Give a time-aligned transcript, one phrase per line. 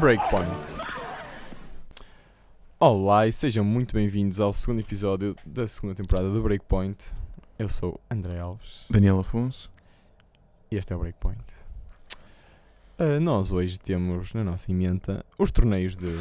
[0.00, 0.48] Breakpoint.
[2.78, 6.96] Olá e sejam muito bem-vindos ao segundo episódio da segunda temporada do Breakpoint.
[7.58, 9.70] Eu sou André Alves Daniel Afonso.
[10.70, 11.44] e este é o Breakpoint.
[12.98, 16.16] Ah, nós hoje temos na nossa emenda os torneios de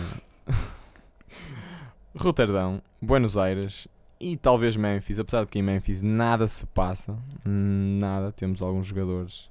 [2.18, 3.88] Roterdão, Buenos Aires
[4.20, 9.50] e talvez Memphis, apesar de que em Memphis nada se passa, nada, temos alguns jogadores.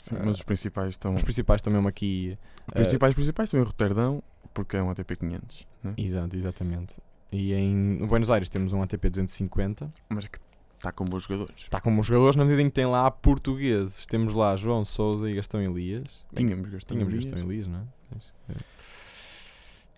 [0.00, 1.14] Sim, Ah, mas os principais estão.
[1.14, 2.36] Os principais estão mesmo aqui
[2.68, 4.22] Os principais, principais estão em Roterdão,
[4.54, 5.66] porque é um ATP 500.
[5.82, 5.94] Né?
[5.96, 6.96] Exato, exatamente.
[7.32, 9.92] E em Buenos Aires temos um ATP 250.
[10.08, 10.38] Mas é que
[10.76, 11.54] está com bons jogadores.
[11.62, 14.04] Está com bons jogadores na medida em que tem lá portugueses.
[14.06, 16.04] Temos lá João Souza e Gastão Elias.
[16.34, 17.26] Tínhamos Gastão Tínhamos Elias.
[17.32, 18.54] Gastão Elias, não é?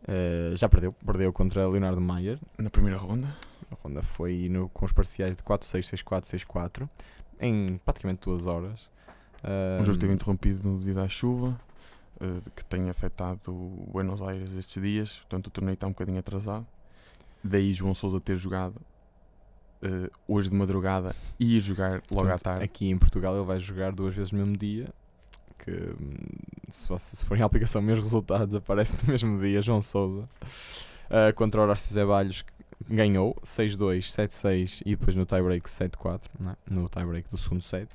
[0.09, 0.93] Eh, já perdeu.
[0.93, 2.39] Perdeu contra Leonardo Maier.
[2.59, 3.29] Na primeira ronda.
[3.71, 6.89] A ronda foi no- com os parciais de 4-6, 6-4, 6-4.
[7.41, 8.89] Em praticamente duas horas.
[9.81, 11.59] Um jogo que teve interrompido no dia da chuva,
[12.21, 15.19] eh, que tem afetado o Buenos Aires estes dias.
[15.21, 16.67] Portanto, o torneio está um bocadinho atrasado.
[17.43, 18.81] Daí João Souza ter jogado
[19.83, 22.65] eh, hoje de madrugada e ir jogar logo à Portanto, tarde.
[22.65, 24.89] Aqui em Portugal ele vai jogar duas vezes no mesmo dia.
[25.59, 26.17] Que hum,
[26.69, 30.29] se, se forem a aplicação meus resultados, aparece no mesmo dia João Souza
[31.11, 32.45] ah, contra o Horácio Zé Balhos
[32.89, 36.57] ganhou 6-2, 7-6 e depois no tiebreak 7-4, não é?
[36.69, 37.89] no tiebreak do segundo set.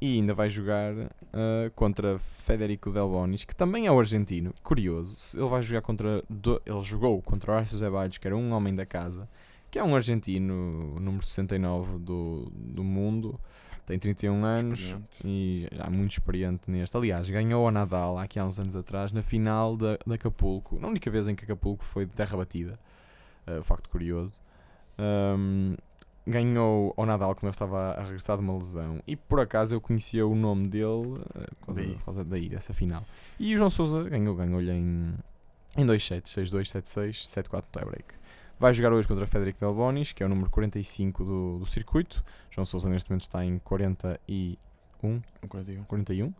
[0.00, 0.92] E ainda vai jogar
[1.32, 4.54] ah, contra Federico Del Bonis, que também é o argentino.
[4.62, 6.22] Curioso, ele vai jogar contra.
[6.28, 9.28] do- ele jogou contra o Horácio Zé Balhos, que era um homem da casa,
[9.70, 13.38] que é um argentino, número 69 do, do mundo,
[13.86, 15.08] tem 31 anos Experiente.
[15.24, 16.96] e já muito experiente neste.
[16.96, 20.88] Aliás, ganhou a Nadal aqui há uns anos atrás na final da, da Acapulco, na
[20.88, 22.78] única vez em que Acapulco foi de terra batida.
[23.46, 24.40] Uh, facto curioso.
[24.98, 25.74] Um,
[26.30, 29.80] ganhou ao Nadal quando ele estava a regressar de uma lesão e por acaso eu
[29.80, 31.94] conhecia o nome dele uh, por causa, Daí.
[31.94, 33.04] por causa daí, dessa final.
[33.38, 35.14] E o João Souza ganhou, ganhou-lhe em,
[35.76, 37.10] em 2 sets, 6-2, 7-6,
[37.44, 38.14] 7-4 tiebreak.
[38.58, 42.22] Vai jogar hoje contra Federico Del Bonis, que é o número 45 do, do circuito.
[42.50, 44.18] João Souza neste momento está em 41,
[45.02, 45.84] Um 41.
[45.84, 46.26] 41.
[46.26, 46.32] Uh,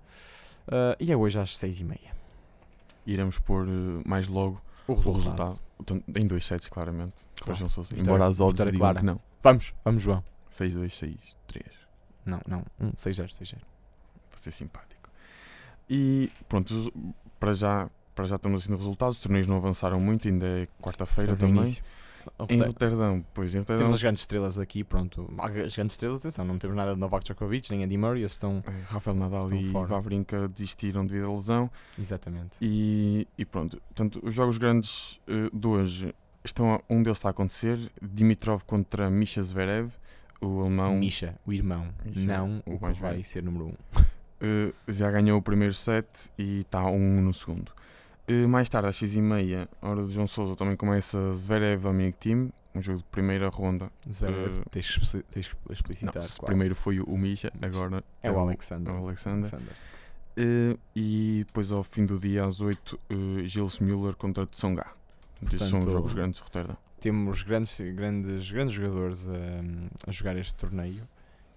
[1.01, 1.99] e é hoje às 6h30.
[3.07, 5.59] Iremos pôr eh, mais logo O o resultado.
[5.79, 7.15] Portanto, em dois sets, claramente.
[7.41, 7.59] Claro.
[7.59, 7.69] João.
[7.71, 8.99] Vitória- Embora as odds digam clara.
[9.01, 9.19] que não.
[9.43, 10.23] Vamos, vamos, João.
[10.51, 11.67] 6, 2, 6, 3.
[12.27, 13.57] Não, não, um, 6-0, 6-0.
[14.31, 15.09] Para ser simpático.
[15.89, 16.93] E pronto,
[17.39, 19.17] para já, para já estamos assim nos resultados.
[19.17, 21.57] Os torneios não avançaram muito, ainda é quarta-feira no também.
[21.63, 21.83] início.
[22.51, 23.79] Em Rote- Roterdão, pois, em Roterdão.
[23.87, 25.33] Temos as grandes estrelas aqui, pronto.
[25.39, 28.63] As grandes estrelas, atenção, não temos nada de Novak Djokovic, nem Andy Murray, estão.
[28.67, 29.87] eh, Rafael Nadal Estão e fora.
[29.87, 31.71] Vavrinka desistiram devido à lesão.
[31.99, 32.59] Exatamente.
[32.61, 36.15] E, e pronto, portanto, os jogos grandes eh, de hoje
[36.45, 37.79] estão a- um deles está a acontecer.
[38.01, 39.91] Dimitrov contra Misha Zverev,
[40.41, 40.97] o alemão.
[40.97, 43.69] Misha, o irmão, Misha, não o o que mais vai ser número 1.
[43.69, 43.75] Um.
[44.43, 46.07] Eh, já ganhou o primeiro set
[46.39, 47.73] e está um no segundo.
[48.27, 52.51] Eh, mais tarde, às 6h30, a hora de João Souza, também começa Zverev Dominic Team,
[52.75, 53.91] um jogo de primeira ronda.
[54.11, 56.23] Zverev, Eh, tens que explici- tens que Não, explicitar.
[56.39, 56.47] qual.
[56.47, 58.95] primeiro foi o Misha, agora é o Alexander.
[58.95, 59.39] é o Alexander.
[59.53, 59.75] Alexander.
[60.37, 64.87] Eh, e depois, ao fim do dia, às 8, uh, Gilles Müller contra Tsonga.
[65.41, 66.77] Portanto, são jogos grandes de.
[67.01, 71.09] Temos grandes, grandes, grandes jogadores a, a jogar este torneio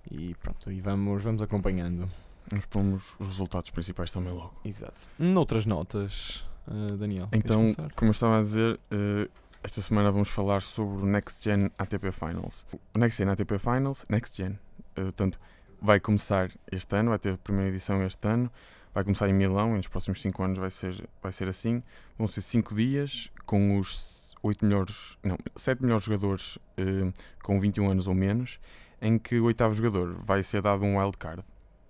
[0.09, 2.09] e pronto, e vamos, vamos acompanhando.
[2.53, 4.53] Nós pomos os resultados principais também logo.
[4.65, 5.09] Exato.
[5.17, 7.29] Noutras notas, eh, Daniel.
[7.31, 9.29] Então, como eu estava a dizer, eh,
[9.63, 12.65] esta semana vamos falar sobre o Next Gen ATP Finals.
[12.93, 14.59] O Next Gen ATP Finals, Next Gen,
[14.95, 15.39] eh, portanto,
[15.81, 18.51] vai começar este ano, vai ter a primeira edição este ano,
[18.93, 21.81] vai começar em Milão, e nos próximos 5 anos vai ser, vai ser assim.
[22.17, 27.89] Vão ser 5 dias com os 8 melhores, não, 7 melhores jogadores eh, com 21
[27.89, 28.59] anos ou menos,
[29.01, 31.43] em que o oitavo jogador vai ser dado um wild card.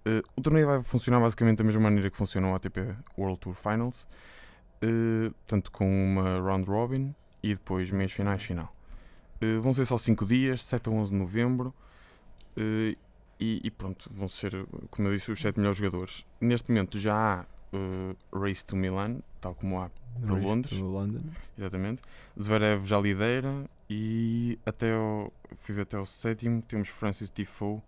[0.06, 3.56] Eh, o torneio vai funcionar basicamente da mesma maneira que funciona o ATP World Tour
[3.56, 4.08] Finals,
[4.82, 8.74] eh, tanto com uma round robin e depois meias finais final.
[9.42, 11.74] Eh, vão ser só 5 dias, 7 a 11 de novembro,
[13.40, 14.52] e, e pronto, vão ser,
[14.90, 16.26] como eu disse, os 7 melhores jogadores.
[16.40, 19.90] Neste momento já há eh, Race to Milan, tal como há
[20.22, 20.78] para Race Londres.
[20.78, 21.22] to London.
[21.58, 22.02] Exatamente.
[22.40, 27.82] Zverev já lidera e até ao, fui até ao sétimo temos Francis Tifoe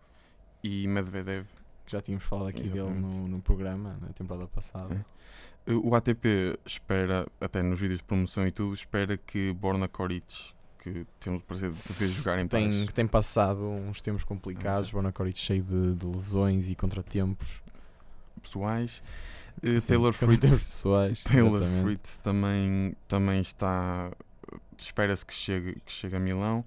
[0.63, 1.45] e Medvedev.
[1.85, 3.01] que já tínhamos falado aqui dele Exatamente.
[3.05, 5.05] no, no programa, na temporada passada.
[5.67, 5.71] É.
[5.71, 10.53] Uh, O ATP espera, até nos vídeos de promoção e tudo, espera que Borna Koric,
[10.93, 14.91] que temos o prazer de ver jogar em Tem, que tem passado uns tempos complicados,
[15.13, 17.61] Koric cheio de, de lesões e contratempos.
[18.41, 19.01] pessoais.
[19.63, 21.23] Uh, Sim, Taylor Fritz, pessoais.
[21.23, 21.83] Taylor exatamente.
[21.83, 24.11] Fritz também, também está.
[24.77, 26.63] Espera-se que chegue, que chegue a Milão.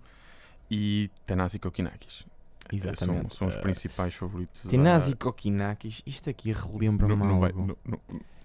[0.71, 2.27] E Tanasi Kokinakis.
[2.73, 3.35] Exatamente.
[3.35, 4.67] São, são os Uh, principais favoritos.
[4.67, 7.77] a- Tinasi Kokinakis, isto aqui relembra-me algo.
[7.87, 7.99] não,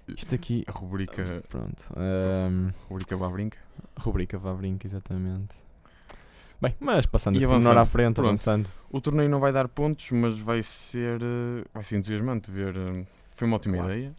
[0.07, 0.63] Isto aqui.
[0.67, 1.91] A rubrica, Pronto.
[1.95, 3.57] ahm, rubrica Vavrinca.
[3.97, 5.55] rubrica Vavrinca, exatamente.
[6.63, 8.27] Bem, mas passando E esse pormenor à frente, pronto.
[8.29, 8.69] avançando.
[8.89, 12.73] O torneio não vai dar pontos, mas vai ser, eh, vai ser entusiasmante ver.
[12.75, 13.05] eh,
[13.35, 13.91] Foi uma ótima Claro.
[13.93, 14.13] ideia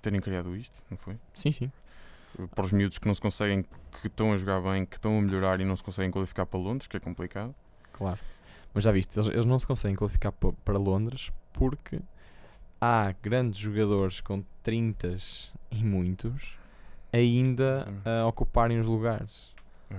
[0.00, 1.16] terem criado isto, não foi?
[1.34, 1.72] Sim, sim.
[2.54, 3.64] Para os miúdos que não se conseguem,
[4.00, 6.60] que estão a jogar bem, que estão a melhorar e não se conseguem qualificar para
[6.60, 7.52] Londres, que é complicado.
[7.92, 8.20] Claro.
[8.72, 11.98] Mas já viste, eles, eles não se conseguem qualificar pa- para Londres porque
[12.80, 15.16] há grandes jogadores com 30
[15.72, 16.56] e muitos
[17.12, 19.52] ainda a ocuparem os lugares.
[19.90, 19.96] É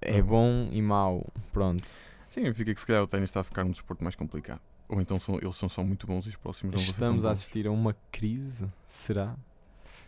[0.00, 1.26] É bom e mau.
[1.52, 1.86] Pronto.
[2.30, 4.60] Significa que se calhar o ténis está a ficar um desporto mais complicado.
[4.88, 7.66] Ou então são, eles são só muito bons e os próximos não Estamos a assistir
[7.66, 8.70] a uma crise?
[8.86, 9.34] Será?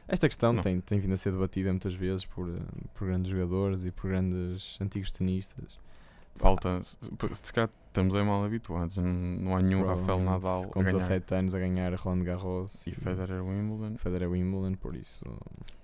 [0.07, 0.63] Esta questão Não.
[0.63, 2.61] tem, tem vindo a ser debatida muitas vezes por, eh,
[2.95, 5.79] por grandes jogadores e por grandes antigos tenistas.
[6.37, 8.97] Falta, se calhar estamos aí mal habituados.
[8.97, 10.99] Não, não há nenhum Rafael Nadal com a ganhar.
[10.99, 13.99] 17 anos a ganhar Roland Garros e Federer Wimbledon.
[13.99, 15.25] Federer Wimbledon, por isso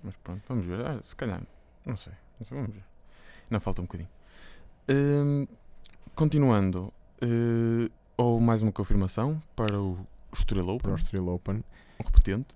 [0.01, 0.85] Mas pronto, vamos ver.
[0.85, 1.43] Ah, se calhar,
[1.85, 2.13] não sei.
[2.39, 2.83] Não sei, vamos ver.
[3.49, 4.09] Não falta um bocadinho.
[4.89, 5.47] Hum,
[6.15, 9.97] continuando, eh, houve mais uma confirmação para o
[10.33, 11.63] Estoril para Open, o Australian Open.
[11.99, 12.47] um repetente,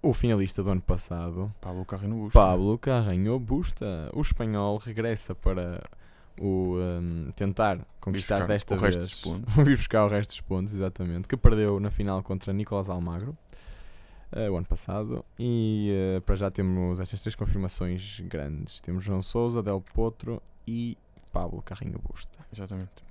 [0.00, 2.38] O finalista do ano passado, Pablo Carreno Busta.
[2.38, 5.82] Pablo Carreño Busta, o espanhol, regressa para
[6.40, 8.94] o um, tentar conquistar desta o vez.
[8.94, 9.54] resto dos pontos.
[9.66, 11.26] vir buscar o resto dos pontos, exatamente.
[11.26, 13.36] Que perdeu na final contra Nicolás Almagro
[14.32, 15.24] eh, o ano passado.
[15.38, 20.96] E eh, para já temos estas três confirmações grandes: temos João Souza, Del Potro e
[21.32, 22.38] Pablo Carreño Busta.
[22.52, 23.08] Exatamente.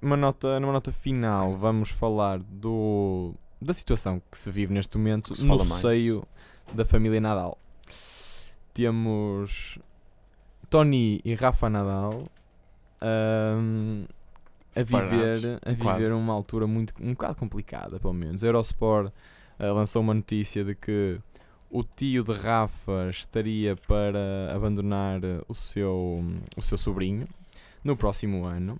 [0.00, 5.32] Uma nota, numa nota final, vamos falar do, da situação que se vive neste momento
[5.42, 5.72] no mais.
[5.72, 6.26] seio
[6.72, 7.58] da família Nadal.
[8.74, 9.78] Temos
[10.68, 12.22] Tony e Rafa Nadal
[13.00, 14.04] ahm,
[14.76, 15.98] a viver, a quase.
[15.98, 18.44] viver uma altura muito, um bocado complicada, pelo menos.
[18.44, 19.10] A Eurosport
[19.58, 21.18] ah, lançou uma notícia de que
[21.70, 26.24] o tio de Rafa estaria para abandonar ah, o seu,
[26.56, 27.26] o seu sobrinho
[27.82, 28.78] no próximo ano.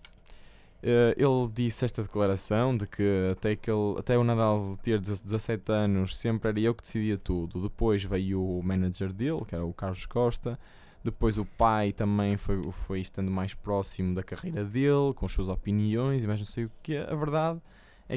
[0.82, 5.72] Eh, ele disse esta declaração de que até, que ele, até o Nadal ter 17
[5.72, 7.60] anos sempre era eu que decidia tudo.
[7.60, 10.58] Depois veio o manager dele, que era o Carlos Costa.
[11.02, 15.48] Depois o pai também foi, foi estando mais próximo da carreira dele, com as suas
[15.48, 16.96] opiniões e mais não sei o que.
[16.96, 17.60] A verdade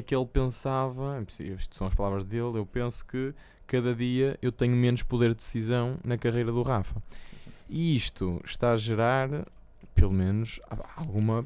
[0.00, 3.34] que ele pensava, isto são as palavras dele, eu penso que
[3.66, 7.02] cada dia eu tenho menos poder de decisão na carreira do Rafa.
[7.68, 9.28] E isto está a gerar,
[9.94, 10.60] pelo menos,
[10.96, 11.44] alguma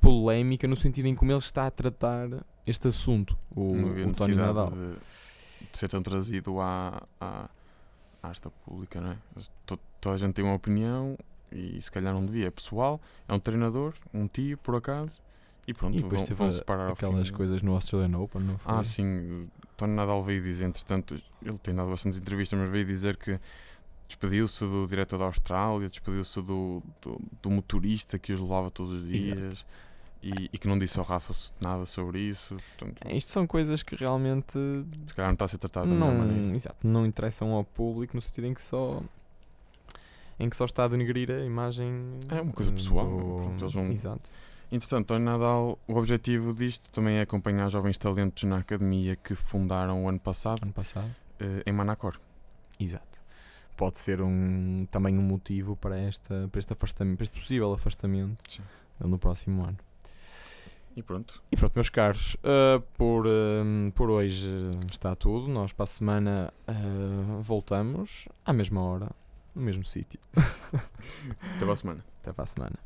[0.00, 2.28] polémica no sentido em como ele está a tratar
[2.66, 3.74] este assunto, o, o
[4.06, 4.70] necessidade Nadal.
[4.70, 4.92] de,
[5.72, 7.48] de ser tão trazido à, à,
[8.22, 9.16] à esta pública, não é?
[9.66, 11.16] To- Toda a gente tem uma opinião
[11.50, 12.48] e se calhar não devia.
[12.48, 15.22] É pessoal, é um treinador, um tio, por acaso,
[15.66, 18.72] e pronto, E depois vão, teve vão separar aquelas coisas no Australian Open, não foi?
[18.74, 19.48] Ah, sim.
[19.76, 23.38] Tony Nadal veio dizer, entretanto, ele tem dado bastantes entrevistas, mas veio dizer que
[24.06, 29.08] despediu-se do diretor da Austrália, despediu-se do, do, do motorista que os levava todos os
[29.08, 29.66] dias
[30.22, 32.54] e, e que não disse ao Rafa nada sobre isso.
[32.78, 34.52] Portanto, É, Isto são coisas que realmente
[35.06, 36.42] se calhar não está a ser tratado da melhor maneira.
[36.42, 39.02] não, exato, não interessam ao público no sentido em que só
[40.38, 43.90] em que só está a denegrir a imagem É uma coisa pessoal, do- eles vão-
[43.90, 44.30] Exato.
[44.72, 50.04] Entretanto, Tony Nadal, o objetivo disto também é acompanhar jovens talentos na academia que fundaram
[50.04, 51.14] o ano passado Ano passado.
[51.38, 52.18] eh, em Manacor.
[52.78, 53.22] Exato.
[53.76, 58.38] Pode ser um, também um motivo para, esta, para este afastamento, para este possível afastamento
[58.48, 58.62] Sim.
[59.00, 59.76] no próximo ano.
[60.96, 61.42] E pronto.
[61.50, 65.48] E pronto, meus caros, uh, por, um, por hoje uh, está tudo.
[65.48, 69.10] Nós para a semana uh, voltamos à mesma hora,
[69.54, 70.20] no mesmo sítio.
[70.36, 72.04] Até para a semana.
[72.22, 72.76] Até para a semana.